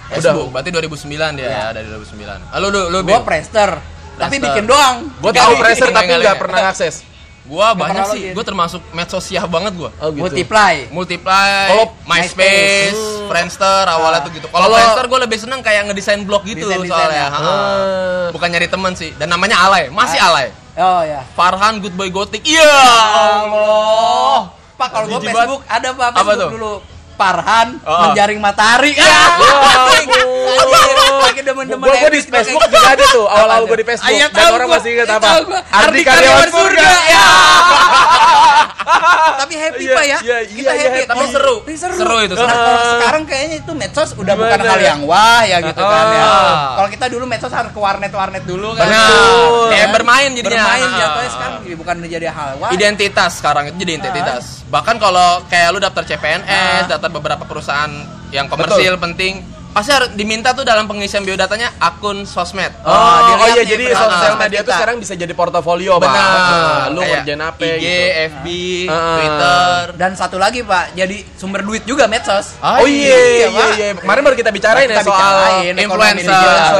Facebook, 0.08 0.50
Udah. 0.50 0.52
berarti 0.52 0.70
2009 0.70 1.08
dia 1.32 1.46
Iya. 1.46 1.54
ya, 1.56 1.66
dari 1.72 1.86
2009. 1.88 2.38
Halo 2.50 2.66
lu 2.68 2.80
lu 2.90 2.98
gua? 3.00 3.22
Friendster. 3.22 3.70
Tapi 4.12 4.36
bikin 4.38 4.64
doang. 4.64 5.06
Gua 5.18 5.30
tahu. 5.32 5.54
Fraser 5.56 5.88
tapi 5.88 6.10
Nggak, 6.10 6.18
nggak. 6.20 6.36
pernah 6.36 6.62
akses. 6.68 6.96
Gua 7.42 7.74
banyak 7.74 8.04
sih, 8.08 8.22
gua 8.30 8.44
termasuk 8.44 8.82
medsosial 8.90 9.46
banget 9.46 9.74
gua. 9.74 9.90
Oh 9.96 10.10
gitu. 10.10 10.22
Multiply. 10.22 10.74
Multiply, 10.90 11.50
Kalau 11.68 11.86
MySpace, 12.04 12.94
Hmm. 12.94 13.26
Friendster 13.28 13.82
awalnya 13.88 14.20
tuh 14.20 14.30
gitu. 14.32 14.46
Kalau 14.46 14.66
Friendster 14.68 15.06
gue 15.06 15.20
lebih 15.20 15.38
seneng 15.38 15.60
kayak 15.60 15.82
ngedesain 15.86 16.22
blog 16.22 16.42
gitu 16.44 16.66
Desain-desain 16.66 16.90
soalnya. 16.92 17.24
ya. 17.24 17.28
Ah. 17.32 18.26
Bukan 18.30 18.46
nyari 18.46 18.66
temen 18.66 18.92
sih. 18.92 19.10
Dan 19.14 19.26
namanya 19.28 19.58
Alay, 19.60 19.88
masih 19.88 20.18
Ah. 20.18 20.28
Alay. 20.28 20.48
Oh 20.74 21.00
ya. 21.02 21.20
Farhan 21.32 21.78
Good 21.78 21.92
Boy 21.92 22.08
Gothic. 22.08 22.40
Iya. 22.42 22.64
Allah. 23.44 24.56
Pak 24.72 24.88
kalau 24.88 25.06
gua 25.06 25.18
Jijik 25.18 25.30
Facebook 25.30 25.62
ada 25.66 25.88
Pak 25.92 26.06
Apa 26.08 26.20
Facebook 26.22 26.40
tuh? 26.40 26.50
dulu. 26.50 26.72
Farhan 27.12 27.68
Oh. 27.82 28.08
menjaring 28.08 28.40
matahari. 28.40 28.96
Ya. 28.96 29.20
Lagi 31.22 31.40
demen-demen 31.46 31.84
Gua, 31.84 31.94
gua 31.94 32.10
di 32.10 32.20
Facebook 32.22 32.62
juga 32.64 32.88
ada 32.88 33.04
tuh, 33.06 33.24
awal-awal 33.26 33.52
Apa 33.58 33.68
gua 33.68 33.76
di? 33.76 33.84
Facebook. 33.84 34.08
Ah, 34.08 34.16
iya, 34.16 34.26
Dan 34.26 34.48
orang 34.50 34.68
masih 34.70 34.90
ingat 34.96 35.08
apa? 35.12 35.28
Ardi 35.70 36.00
Karyawan 36.02 36.48
Surga. 36.48 36.88
Ya. 37.06 37.26
Tapi 39.38 39.54
happy 39.56 39.82
Iya, 39.82 39.94
Pak 39.94 40.04
ya. 40.04 40.18
iya, 40.20 40.38
Kita 40.44 40.70
iya, 40.72 40.82
happy. 40.88 41.00
Tapi 41.08 41.24
seru. 41.30 41.56
Tapi 41.62 41.74
seru. 41.76 41.94
Seru 41.96 42.16
itu, 42.20 42.34
Nah, 42.34 42.42
seru. 42.44 42.56
kalau 42.56 42.82
sekarang 42.98 43.22
kayaknya 43.24 43.56
itu 43.62 43.72
medsos 43.72 44.10
udah 44.14 44.34
bukan 44.34 44.58
hal 44.60 44.80
yang 44.80 45.00
wah 45.04 45.42
ya 45.42 45.58
gitu 45.60 45.82
kan 45.82 46.04
ya. 46.10 46.26
Kalau 46.76 46.88
kita 46.88 47.06
dulu 47.08 47.24
medsos 47.24 47.52
harus 47.52 47.70
ke 47.70 47.80
warnet-warnet 47.80 48.44
dulu 48.44 48.68
kan. 48.74 48.86
Benar. 48.86 49.10
Kayak 49.70 49.88
bermain 49.92 50.30
jadinya. 50.32 50.62
Bermain 50.62 50.88
jatuhnya 50.90 51.30
sekarang 51.30 51.58
bukan 51.72 51.96
menjadi 51.98 52.26
hal 52.30 52.50
wah. 52.58 52.70
Identitas 52.70 53.30
sekarang 53.38 53.64
itu 53.70 53.76
jadi 53.80 53.92
identitas. 53.98 54.62
Bahkan 54.68 54.96
kalau 54.96 55.44
kayak 55.48 55.68
lu 55.72 55.78
daftar 55.78 56.02
CPNS, 56.04 56.88
daftar 56.88 57.10
beberapa 57.10 57.44
perusahaan 57.44 57.90
yang 58.32 58.48
komersil 58.48 58.96
penting, 58.96 59.44
pasti 59.72 59.90
harus 59.90 60.08
diminta 60.12 60.52
tuh 60.52 60.62
dalam 60.62 60.84
pengisian 60.84 61.20
biodatanya 61.20 61.72
akun 61.76 62.22
sosmed. 62.22 62.68
Oh, 62.80 62.92
Oh, 62.92 63.40
oh 63.40 63.48
iya 63.50 63.64
jadi 63.64 63.88
berapa 63.88 64.04
sosial 64.04 64.32
kita. 64.32 64.42
media 64.42 64.60
tuh 64.60 64.72
sekarang 64.72 64.96
bisa 64.96 65.12
jadi 65.14 65.32
portofolio, 65.32 65.96
Pak. 65.96 66.04
Benar. 66.04 66.28
Ah, 66.28 66.84
Lu 66.86 67.00
Kayak 67.00 67.12
ngerjain 67.18 67.42
apa 67.42 67.62
IG, 67.62 67.72
gitu. 67.74 68.04
FB, 68.28 68.46
Ah. 68.86 69.00
Twitter. 69.16 69.80
Dan 69.96 70.10
satu 70.12 70.36
lagi 70.36 70.60
Pak, 70.62 70.92
jadi 70.92 71.16
sumber 71.34 71.60
duit 71.62 71.82
juga 71.82 72.04
medsos. 72.04 72.54
Oh 72.58 72.84
iya, 72.84 73.16
iya, 73.16 73.46
Pak. 73.48 73.68
iya. 73.74 73.86
Kemarin 73.96 74.20
baru 74.22 74.36
kita 74.36 74.50
bicarain 74.50 74.86
Kita 74.86 74.94
ya 74.94 75.02
soal 75.02 75.32
bicarain 75.32 75.74
influencer. 75.74 76.30
Ah, 76.30 76.70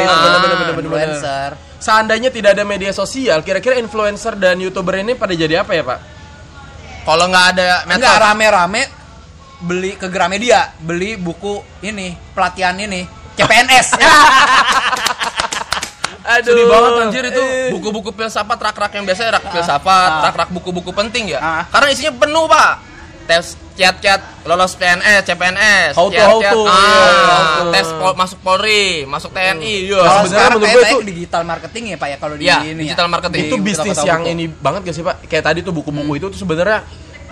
influencer. 0.71 1.50
Seandainya 1.79 2.31
tidak 2.31 2.55
ada 2.55 2.62
media 2.62 2.93
sosial, 2.93 3.41
kira-kira 3.41 3.75
influencer 3.75 4.37
dan 4.37 4.55
youtuber 4.56 4.95
ini 4.97 5.12
pada 5.12 5.33
jadi 5.33 5.61
apa 5.61 5.73
ya, 5.73 5.83
Pak? 5.83 5.99
Kalau 7.03 7.27
nggak 7.27 7.47
ada 7.50 7.69
medsos, 7.83 7.99
Enggak 7.99 8.17
rame-rame 8.23 8.83
beli 9.62 9.94
ke 9.94 10.06
Gramedia, 10.06 10.75
beli 10.79 11.14
buku 11.14 11.55
ini, 11.81 12.19
pelatihan 12.32 12.75
ini, 12.75 13.06
CPNS. 13.32 13.88
Aduh. 16.23 16.55
sedih 16.55 16.67
banget 16.67 16.93
anjir 17.00 17.25
itu 17.26 17.43
Eh. 17.43 17.70
buku-buku 17.70 18.11
filsafat 18.11 18.55
rak-rak 18.56 18.94
yang 18.94 19.03
biasanya 19.03 19.31
rak 19.37 19.44
filsafat, 19.50 19.82
ah. 20.12 20.23
rak-rak 20.25 20.50
buku-buku 20.50 20.91
penting 20.93 21.26
ya. 21.29 21.38
Ah. 21.38 21.62
Karena 21.69 21.91
isinya 21.91 22.14
penuh, 22.17 22.47
Pak. 22.47 22.94
Tes 23.23 23.55
kiat-kiat 23.73 24.44
lolos 24.44 24.75
PNS, 24.75 25.23
CPNS, 25.25 25.94
How 25.94 26.06
to, 26.09 26.19
how 26.19 26.38
to, 26.38 26.61
ah, 26.62 26.75
iya, 26.75 27.07
how 27.25 27.38
to. 27.61 27.71
tes 27.71 27.88
pol- 27.88 28.14
masuk 28.14 28.38
Polri, 28.38 29.02
masuk 29.04 29.31
TNI, 29.31 29.75
iya. 29.85 29.99
Kalau 30.00 30.23
sebenarnya 30.25 30.50
menurut 30.52 30.69
gue 30.69 30.83
itu- 30.85 31.07
digital 31.09 31.42
marketing 31.42 31.85
ya 31.87 31.97
Pak 31.97 32.09
ya 32.09 32.16
kalau 32.19 32.35
di 32.35 32.45
Iya, 32.45 32.57
ini. 32.64 32.83
digital 32.83 33.07
ya. 33.07 33.11
marketing. 33.11 33.40
Di 33.40 33.47
itu 33.49 33.57
bisnis 33.59 33.99
yang 34.00 34.23
buku. 34.23 34.33
ini 34.33 34.45
banget 34.49 34.81
gak 34.85 34.95
sih 34.95 35.02
pak 35.02 35.16
kayak 35.25 35.45
tadi 35.45 35.59
tuh 35.61 35.71
buku-buku 35.73 36.12
itu 36.16 36.26
tuh 36.28 36.38
sebenarnya 36.38 36.83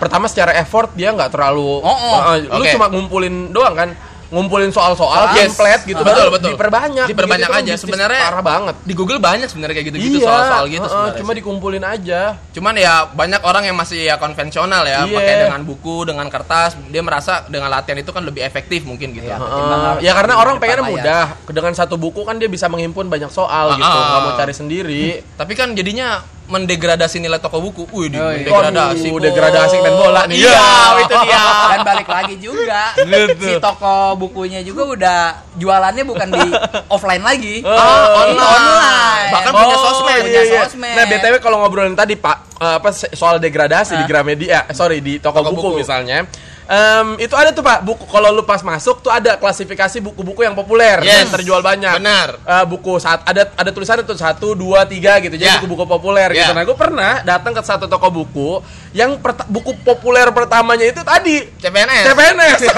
pertama 0.01 0.27
secara 0.27 0.57
effort 0.57 0.91
dia 0.93 1.13
nggak 1.13 1.31
terlalu 1.31 1.79
Oh, 1.79 1.87
oh. 1.87 2.17
Uh, 2.27 2.37
lu 2.57 2.63
Oke. 2.63 2.73
cuma 2.73 2.89
ngumpulin 2.89 3.53
doang 3.53 3.77
kan 3.77 3.91
ngumpulin 4.31 4.71
soal-soal 4.71 5.35
Yes. 5.35 5.51
template 5.51 5.83
gitu 5.85 6.01
Betul, 6.01 6.15
baru 6.23 6.31
betul. 6.31 6.51
diperbanyak 6.55 7.07
Diperbanyak 7.11 7.49
kan 7.51 7.67
aja. 7.67 7.75
Sebenarnya 7.75 8.21
parah 8.23 8.45
banget 8.47 8.75
Di 8.81 8.95
Google 8.95 9.19
banyak 9.19 9.51
sebenarnya 9.51 9.75
kayak 9.75 9.89
gitu-gitu 9.91 10.17
iya 10.17 10.23
soal-soal 10.23 10.65
gitu 10.67 10.79
uh, 10.79 10.87
uh, 10.87 10.91
sebenarnya. 10.95 11.19
cuma 11.19 11.33
dikumpulin 11.35 11.83
aja 11.83 12.21
Cuman 12.55 12.75
ya 12.79 12.95
banyak 13.11 13.43
orang 13.43 13.67
yang 13.67 13.75
masih 13.75 14.07
ya 14.07 14.23
konvensional 14.23 14.87
ya, 14.87 15.03
Iya. 15.03 15.11
pakai 15.13 15.35
dengan 15.43 15.61
buku, 15.67 16.07
dengan 16.07 16.31
kertas, 16.31 16.79
dia 16.87 17.03
merasa 17.03 17.43
dengan 17.45 17.69
latihan 17.69 17.99
itu 17.99 18.15
kan 18.15 18.23
lebih 18.23 18.41
efektif 18.41 18.87
mungkin 18.87 19.11
gitu. 19.11 19.27
Iya. 19.27 19.35
Uh, 19.35 19.99
ya 19.99 20.15
karena 20.15 20.39
orang 20.39 20.63
pengennya 20.63 20.87
mudah 20.87 21.25
dengan 21.51 21.75
satu 21.75 21.99
buku 21.99 22.23
kan 22.23 22.39
dia 22.39 22.47
bisa 22.47 22.71
menghimpun 22.71 23.11
banyak 23.11 23.29
soal 23.29 23.75
Ah, 23.75 23.77
gitu 23.77 23.83
nggak 23.91 24.21
mau 24.23 24.33
cari 24.37 24.55
sendiri 24.55 25.03
Tapi 25.35 25.53
kan 25.53 25.75
jadinya 25.75 26.23
mendegradasi 26.51 27.17
nilai 27.17 27.39
toko 27.39 27.63
buku. 27.63 27.87
Wih, 27.89 28.11
Oh, 28.13 28.29
iya. 28.29 28.45
degradasi. 28.45 29.07
Waduh, 29.09 29.23
degradasi 29.25 29.77
main 29.79 29.95
bola 29.95 30.23
nih. 30.27 30.37
Iya, 30.37 30.51
Iya. 30.51 30.69
itu 31.03 31.15
dia. 31.23 31.45
Dan 31.71 31.81
balik 31.81 32.09
lagi 32.09 32.35
juga 32.37 32.83
Gitu. 32.99 33.41
si 33.41 33.53
toko 33.57 33.95
bukunya 34.17 34.61
juga 34.61 34.83
udah 34.85 35.21
jualannya 35.55 36.05
bukan 36.05 36.29
di 36.29 36.45
offline 36.95 37.23
lagi. 37.23 37.63
Oh, 37.63 37.71
Iya, 37.71 37.87
online. 38.21 38.51
online. 38.51 39.31
Bahkan 39.31 39.53
punya 39.55 39.77
sosmed, 39.79 40.21
punya 40.21 40.43
iya. 40.43 40.61
sosmed. 40.61 40.93
Nah, 40.93 41.05
BTW 41.07 41.35
kalau 41.39 41.57
ngobrolin 41.61 41.95
tadi 41.95 42.15
Pak 42.15 42.37
eh, 42.59 42.75
apa 42.77 42.91
soal 42.93 43.39
degradasi 43.39 43.95
di 43.95 44.05
Ah. 44.05 44.09
Gramedia, 44.11 44.59
eh, 44.67 44.75
sorry 44.75 44.99
di 44.99 45.17
toko, 45.17 45.41
Toko 45.41 45.55
buku, 45.55 45.63
buku. 45.71 45.79
misalnya. 45.81 46.27
Em, 46.71 47.19
itu 47.19 47.35
ada 47.35 47.51
tuh 47.51 47.61
pak 47.61 47.83
buku 47.83 48.07
kalau 48.07 48.31
lu 48.31 48.41
pas 48.41 48.63
masuk 48.63 49.01
tuh 49.01 49.11
ada 49.11 49.35
klasifikasi 49.35 49.99
buku-buku 49.99 50.41
yang 50.41 50.55
populer 50.55 51.03
Yes. 51.03 51.27
dan 51.27 51.35
terjual 51.35 51.59
banyak. 51.61 51.99
Benar. 51.99 52.39
Eh, 52.39 52.65
buku 52.65 52.95
saat 52.97 53.21
ada 53.25 53.43
ada 53.51 53.71
tulisannya 53.71 54.03
tuh 54.03 54.15
satu 54.15 54.55
dua 54.55 54.85
tiga 54.85 55.19
gitu 55.19 55.35
jadi 55.35 55.51
Ya. 55.51 55.59
buku-buku 55.59 55.83
populer 55.85 56.31
gitu. 56.31 56.47
Ya. 56.47 56.55
Nah 56.55 56.63
gue 56.63 56.77
pernah 56.77 57.21
datang 57.23 57.51
ke 57.51 57.61
satu 57.61 57.85
toko 57.85 58.07
buku 58.09 58.63
yang 58.93 59.19
perta- 59.19 59.45
buku 59.45 59.75
populer 59.81 60.31
pertamanya 60.31 60.87
itu 60.87 61.03
tadi 61.03 61.43
CPNS. 61.57 62.07
CPNS. 62.07 62.61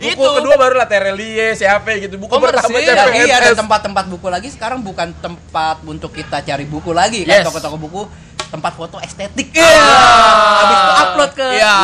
buku 0.00 0.10
Itu. 0.18 0.34
kedua 0.34 0.54
baru 0.56 0.74
lah 0.74 0.86
Terelie, 0.86 1.54
siapa 1.54 1.90
gitu. 1.96 2.14
Buku 2.16 2.30
Komersil. 2.30 2.66
pertama 2.66 2.76
Ya, 2.78 2.94
Dan 2.96 3.14
iya 3.16 3.34
ada 3.36 3.50
CPNS. 3.50 3.58
tempat-tempat 3.58 4.04
buku 4.08 4.26
lagi 4.26 4.48
sekarang 4.48 4.80
bukan 4.80 5.14
tempat 5.16 5.82
untuk 5.84 6.10
kita 6.10 6.40
cari 6.40 6.64
buku 6.64 6.90
lagi 6.90 7.22
Yes. 7.22 7.42
kan 7.42 7.48
toko-toko 7.48 7.76
buku 7.76 8.02
tempat 8.48 8.72
foto 8.72 8.96
estetik. 8.98 9.52
Iya. 9.52 9.86
Habis 10.58 10.78
itu 10.78 10.92
upload 10.98 11.30
ke 11.32 11.46
Iya. 11.52 11.74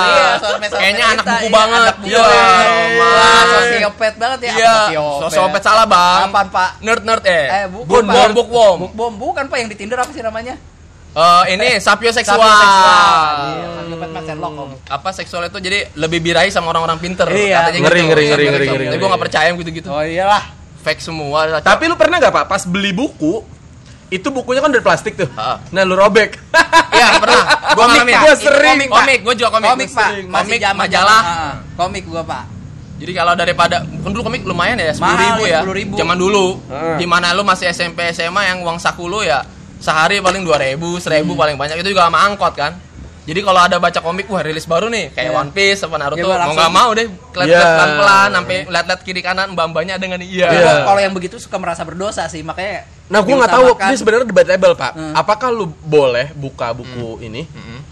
sosmed-sosmed 0.40 0.74
Kayaknya 0.74 1.04
kita. 1.04 1.14
anak 1.14 1.26
buku 1.26 1.44
Iya, 1.44 1.52
banget. 1.52 1.78
Anak 1.78 1.96
buku. 1.96 2.10
Iya. 2.10 2.24
Wah, 2.94 3.42
sosiopet 3.46 4.12
banget 4.16 4.38
ya. 4.40 4.52
Iya, 4.54 4.74
sosiopet 5.22 5.60
salah, 5.60 5.84
Bang. 5.84 6.20
Apaan, 6.28 6.46
Pak? 6.48 6.70
Nerd 6.80 7.02
nerd 7.02 7.22
eh. 7.24 7.46
Eh, 7.46 7.64
bukan, 7.68 8.02
bookworm, 8.02 8.06
Pak. 8.08 8.34
bookworm. 8.34 8.76
Bookworm 8.82 9.14
bukan 9.16 9.44
Pak 9.46 9.56
yang 9.56 9.68
di 9.68 9.76
Tinder 9.76 9.96
apa 9.96 10.10
sih 10.10 10.20
namanya? 10.20 10.54
Eh, 11.14 11.42
ini. 11.52 11.62
Iya, 11.70 11.78
sosiopet 13.78 14.08
Mas 14.10 14.22
Sherlock, 14.24 14.52
Om. 14.56 14.70
Apa 14.88 15.08
seksual 15.12 15.42
itu 15.46 15.58
jadi 15.58 15.78
lebih 15.94 16.18
birahi 16.20 16.48
sama 16.48 16.70
orang-orang 16.70 16.98
pinter. 16.98 17.28
Iya. 17.28 17.68
Katanya 17.68 17.78
Ngeri, 17.84 17.94
gitu. 17.94 18.08
ngeri, 18.08 18.24
ngeri, 18.24 18.44
ngeri, 18.44 18.48
Tapi 18.48 18.66
ngeri, 18.66 18.84
gue 18.88 18.98
ngeri. 18.98 19.10
gak 19.10 19.22
percaya 19.22 19.46
yang 19.46 19.56
gitu-gitu. 19.58 19.88
Oh 19.88 20.00
iyalah. 20.00 20.42
Fake 20.80 21.00
semua. 21.00 21.60
Tapi 21.60 21.82
lu 21.86 21.94
pernah 21.94 22.18
nggak 22.18 22.30
pak 22.30 22.44
pas 22.44 22.62
beli 22.64 22.92
buku 22.92 23.40
itu 24.12 24.28
bukunya 24.28 24.60
kan 24.60 24.70
dari 24.70 24.84
plastik 24.84 25.16
tuh. 25.16 25.28
Ah. 25.34 25.60
Nah 25.72 25.82
lu 25.82 25.96
robek. 25.96 26.36
Iya, 26.92 27.18
pernah. 27.18 27.42
Gua 27.72 27.84
Komik, 27.88 27.96
ngalamin. 27.96 28.14
Pak. 28.14 28.22
Gua 28.22 28.34
sering. 28.36 28.76
komik. 28.76 28.88
Komik, 28.90 29.18
gue 29.24 29.34
juga 29.40 29.50
komik. 29.50 29.68
Komik, 29.70 29.90
Pak. 29.90 30.10
Komik, 30.28 30.60
majalah. 30.76 31.22
Komik 31.74 32.04
gua, 32.06 32.22
Pak. 32.22 32.44
Jadi 32.94 33.10
kalau 33.10 33.34
daripada 33.34 33.82
kan 33.82 34.10
dulu 34.14 34.22
komik 34.22 34.46
lumayan 34.46 34.78
ya, 34.78 34.94
sepuluh 34.94 35.18
ribu 35.18 35.42
ya, 35.50 35.60
ya. 35.60 35.60
10.000. 35.66 35.98
Zaman 35.98 36.14
dulu, 36.16 36.62
Heeh. 36.70 36.96
di 37.02 37.06
mana 37.10 37.34
lu 37.34 37.42
masih 37.42 37.66
SMP 37.68 38.06
SMA 38.14 38.54
yang 38.54 38.62
uang 38.62 38.78
saku 38.78 39.10
lu 39.10 39.26
ya 39.26 39.42
sehari 39.82 40.22
paling 40.22 40.46
dua 40.46 40.62
ribu, 40.62 40.96
seribu 40.96 41.34
paling 41.34 41.58
banyak 41.58 41.82
itu 41.82 41.90
juga 41.90 42.06
sama 42.06 42.22
angkot 42.24 42.54
kan. 42.54 42.72
Jadi 43.24 43.40
kalau 43.40 43.56
ada 43.56 43.80
baca 43.80 43.98
komik, 43.98 44.28
wah 44.28 44.44
rilis 44.44 44.68
baru 44.68 44.92
nih, 44.92 45.10
kayak 45.10 45.32
Iya. 45.32 45.40
One 45.40 45.50
Piece 45.50 45.80
apa 45.80 45.96
Naruto, 45.96 46.20
Ya, 46.20 46.28
gua 46.28 46.44
mau 46.44 46.54
nggak 46.54 46.72
mau 46.76 46.90
deh, 46.92 47.08
lihat 47.08 47.48
Iya. 47.48 47.60
pelan-pelan, 47.66 48.28
sampai 48.36 48.56
lihat-lihat 48.68 49.00
kiri 49.00 49.20
kanan, 49.24 49.48
mbak-mbaknya 49.56 49.96
dengan 49.96 50.20
iya. 50.20 50.48
Iya. 50.52 50.72
Kalau 50.84 51.00
yang 51.00 51.12
begitu 51.16 51.40
suka 51.40 51.56
merasa 51.56 51.82
berdosa 51.88 52.28
sih, 52.28 52.44
makanya 52.44 52.84
Nah, 53.04 53.20
gue 53.20 53.34
nggak 53.34 53.52
tahu. 53.52 53.66
Ini 53.76 53.96
sebenarnya 53.96 54.24
debatable, 54.24 54.74
Pak. 54.74 54.92
Hmm. 54.92 55.12
Apakah 55.12 55.48
lu 55.48 55.68
boleh 55.78 56.32
buka 56.32 56.72
buku 56.72 57.20
ini? 57.20 57.44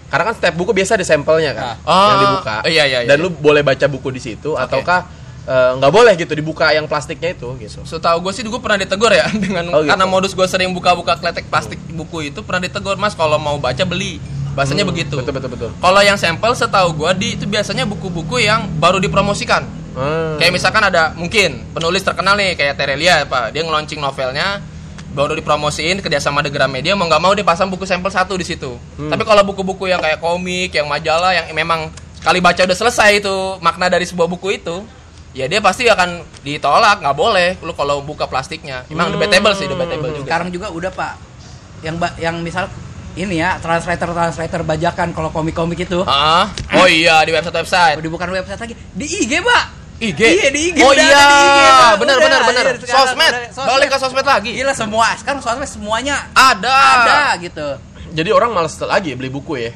Karena 0.08 0.28
kan 0.28 0.34
setiap 0.34 0.54
buku 0.54 0.72
biasa 0.72 0.96
ada 0.96 1.04
sampelnya 1.04 1.52
kan, 1.52 1.76
Ah. 1.82 2.08
yang 2.08 2.20
dibuka. 2.22 2.54
iya, 2.64 2.84
iya, 2.84 2.98
Dan 3.04 3.16
iya. 3.16 3.24
lu 3.24 3.28
boleh 3.30 3.60
baca 3.60 3.86
buku 3.86 4.08
di 4.08 4.20
situ, 4.20 4.52
ataukah 4.54 5.04
eh, 5.42 5.70
nggak 5.74 5.90
boleh 5.90 6.12
gitu 6.14 6.32
dibuka 6.32 6.70
yang 6.70 6.86
plastiknya 6.86 7.32
itu, 7.32 7.48
gitu. 7.58 7.82
Setahu 7.82 8.22
gue 8.22 8.32
sih 8.32 8.40
gue 8.40 8.56
pernah 8.56 8.78
ditegur 8.78 9.10
ya 9.10 9.26
dengan 9.44 9.68
Oh, 9.68 9.80
gitu. 9.80 9.90
karena 9.90 10.06
modus 10.06 10.32
gue 10.32 10.46
sering 10.46 10.70
buka-buka 10.70 11.16
kletek 11.16 11.48
plastik 11.48 11.82
buku 11.90 12.28
itu 12.28 12.40
pernah 12.40 12.62
ditegur 12.62 12.94
mas 12.94 13.12
kalau 13.12 13.36
mau 13.36 13.58
baca 13.58 13.82
beli 13.82 14.22
bahasanya 14.52 14.84
Hmm, 14.84 14.92
begitu. 14.92 15.16
Betul, 15.16 15.32
betul, 15.34 15.50
betul. 15.50 15.70
Kalau 15.74 15.98
yang 15.98 16.14
sampel 16.14 16.52
setahu 16.52 16.94
gue 16.94 17.10
di 17.16 17.28
itu 17.34 17.44
biasanya 17.44 17.82
buku-buku 17.84 18.38
yang 18.38 18.70
baru 18.76 18.96
dipromosikan. 18.96 19.64
Hmm. 19.92 20.36
Kayak 20.36 20.52
misalkan 20.54 20.84
ada 20.84 21.10
mungkin 21.12 21.66
penulis 21.70 22.00
terkenal 22.00 22.32
nih 22.34 22.52
kayak 22.52 22.76
Terelia 22.76 23.24
apa 23.24 23.48
dia 23.48 23.60
ngeluncing 23.60 23.98
novelnya 23.98 24.60
baru 25.12 25.32
dipromosiin 25.34 26.00
kerjasama 26.00 26.40
The 26.40 26.48
Gramedia 26.48 26.92
mau 26.92 27.04
nggak 27.04 27.20
mau 27.20 27.32
dia 27.32 27.42
pasang 27.42 27.68
buku 27.68 27.84
sampel 27.84 28.08
satu 28.08 28.32
di 28.32 28.42
situ. 28.42 28.76
Hmm. 28.96 29.08
Tapi 29.08 29.22
kalau 29.22 29.42
buku-buku 29.42 29.86
yang 29.86 30.00
kayak 30.00 30.18
komik, 30.18 30.72
yang 30.72 30.86
majalah, 30.86 31.32
yang 31.32 31.52
memang 31.52 31.88
sekali 32.16 32.38
baca 32.38 32.60
udah 32.60 32.78
selesai 32.78 33.18
itu 33.18 33.34
makna 33.58 33.86
dari 33.86 34.02
sebuah 34.02 34.24
buku 34.26 34.56
itu, 34.56 34.80
ya 35.30 35.44
dia 35.44 35.58
pasti 35.58 35.84
akan 35.84 36.24
ditolak 36.40 36.98
nggak 36.98 37.12
boleh 37.14 37.60
lu 37.60 37.72
kalau 37.72 38.00
buka 38.00 38.24
plastiknya. 38.24 38.88
Emang 38.88 39.10
debatable 39.10 39.52
sih 39.52 39.66
debatable 39.66 40.12
juga. 40.14 40.26
sekarang 40.26 40.48
juga 40.48 40.66
udah 40.68 40.90
pak 40.90 41.12
yang 41.82 41.96
ba- 41.98 42.16
yang 42.16 42.40
misal 42.40 42.70
ini 43.12 43.36
ya 43.36 43.58
translator 43.58 44.08
translator 44.08 44.64
bajakan 44.64 45.12
kalau 45.12 45.28
komik-komik 45.28 45.76
itu 45.78 46.00
Ah, 46.02 46.48
oh 46.72 46.86
iya 46.86 47.20
di 47.20 47.30
website 47.30 47.52
website. 47.52 47.96
udah 47.98 48.08
bukan 48.08 48.28
website 48.32 48.56
lagi 48.58 48.74
di 48.94 49.04
IG 49.04 49.42
pak 49.42 49.64
IG. 50.02 50.20
Iya, 50.20 50.48
di 50.50 50.60
IG 50.70 50.78
Oh 50.82 50.90
iya, 50.90 51.94
benar 51.94 52.16
benar 52.18 52.40
benar. 52.42 52.64
iya, 52.74 52.90
Sosmed. 52.90 53.34
Balik 53.54 53.88
ke 53.88 53.96
sosmed 53.96 54.26
lagi. 54.26 54.50
gila 54.52 54.74
semua 54.74 55.14
sekarang 55.14 55.38
sosmed 55.38 55.70
semuanya 55.70 56.26
Ada. 56.34 56.74
ada 56.98 57.18
gitu 57.38 57.66
Jadi 58.12 58.28
orang 58.28 58.50
males 58.52 58.74
lagi 58.76 59.14
beli 59.14 59.30
buku 59.30 59.56
ya. 59.56 59.70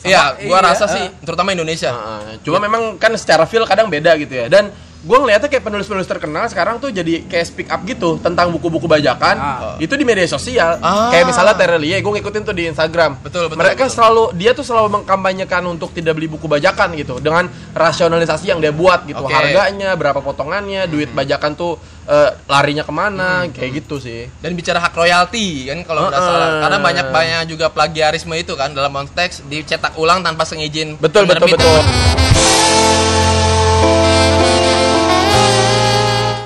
Iya, 0.00 0.22
gua 0.48 0.58
Iya, 0.58 0.68
rasa 0.72 0.84
eh. 0.84 0.90
sih 0.90 1.04
terutama 1.22 1.52
Indonesia. 1.52 1.92
Heeh. 1.92 2.40
Cuma 2.42 2.58
memang 2.58 2.96
kan 2.96 3.12
secara 3.14 3.44
feel 3.44 3.64
kadang 3.64 3.88
beda 3.88 4.16
gitu 4.16 4.32
ya. 4.34 4.46
Dan 4.48 4.68
gue 5.00 5.16
ngeliatnya 5.16 5.48
kayak 5.48 5.64
penulis-penulis 5.64 6.04
terkenal 6.04 6.44
sekarang 6.44 6.76
tuh 6.76 6.88
jadi 6.88 7.24
kayak 7.24 7.46
speak 7.46 7.68
up 7.68 7.80
gitu 7.82 8.20
tentang 8.20 8.50
buku-buku 8.50 8.84
bajakan 8.84 9.32
Ah. 9.34 9.74
itu 9.76 9.92
di 9.92 10.04
media 10.04 10.26
sosial 10.26 10.76
Ah. 10.78 11.08
kayak 11.08 11.24
misalnya 11.24 11.56
Terelie 11.56 11.96
gue 11.96 12.12
ngikutin 12.12 12.42
tuh 12.42 12.52
di 12.52 12.68
Instagram 12.68 13.16
Betul, 13.18 13.48
betul, 13.48 13.56
mereka 13.56 13.84
betul. 13.84 13.96
selalu 13.96 14.24
dia 14.34 14.52
tuh 14.52 14.60
selalu 14.60 14.88
mengkampanyekan 14.94 15.64
untuk 15.64 15.88
tidak 15.90 16.12
beli 16.14 16.28
buku 16.28 16.44
bajakan 16.44 16.92
gitu 16.94 17.16
dengan 17.16 17.48
rasionalisasi 17.72 18.44
yang 18.46 18.60
dia 18.60 18.70
buat 18.70 19.04
gitu 19.04 19.18
Oke. 19.18 19.32
harganya 19.32 19.94
berapa 19.94 20.20
potongannya 20.20 20.84
duit 20.84 21.08
bajakan 21.10 21.54
tuh 21.54 21.80
eh, 22.02 22.30
larinya 22.44 22.82
ke 22.82 22.90
mana 22.90 23.30
Hmm. 23.40 23.52
kayak 23.52 23.70
gitu 23.80 23.96
sih 23.96 24.28
dan 24.36 24.52
bicara 24.52 24.78
hak 24.78 24.92
royalti 24.92 25.64
kan 25.64 25.80
kalau 25.82 26.00
nggak 26.04 26.12
Heeh. 26.12 26.28
salah 26.28 26.48
karena 26.60 26.78
banyak 26.78 27.06
banyak 27.08 27.40
juga 27.48 27.66
plagiarisme 27.68 28.34
itu 28.34 28.52
kan 28.52 28.68
dalam 28.70 28.90
konteks 28.90 29.46
dicetak 29.46 29.96
ulang 29.96 30.20
tanpa 30.20 30.44
seizin 30.44 30.98
betul 30.98 31.24
betul 31.24 31.48
penerbit. 31.48 31.56
betul 31.56 33.39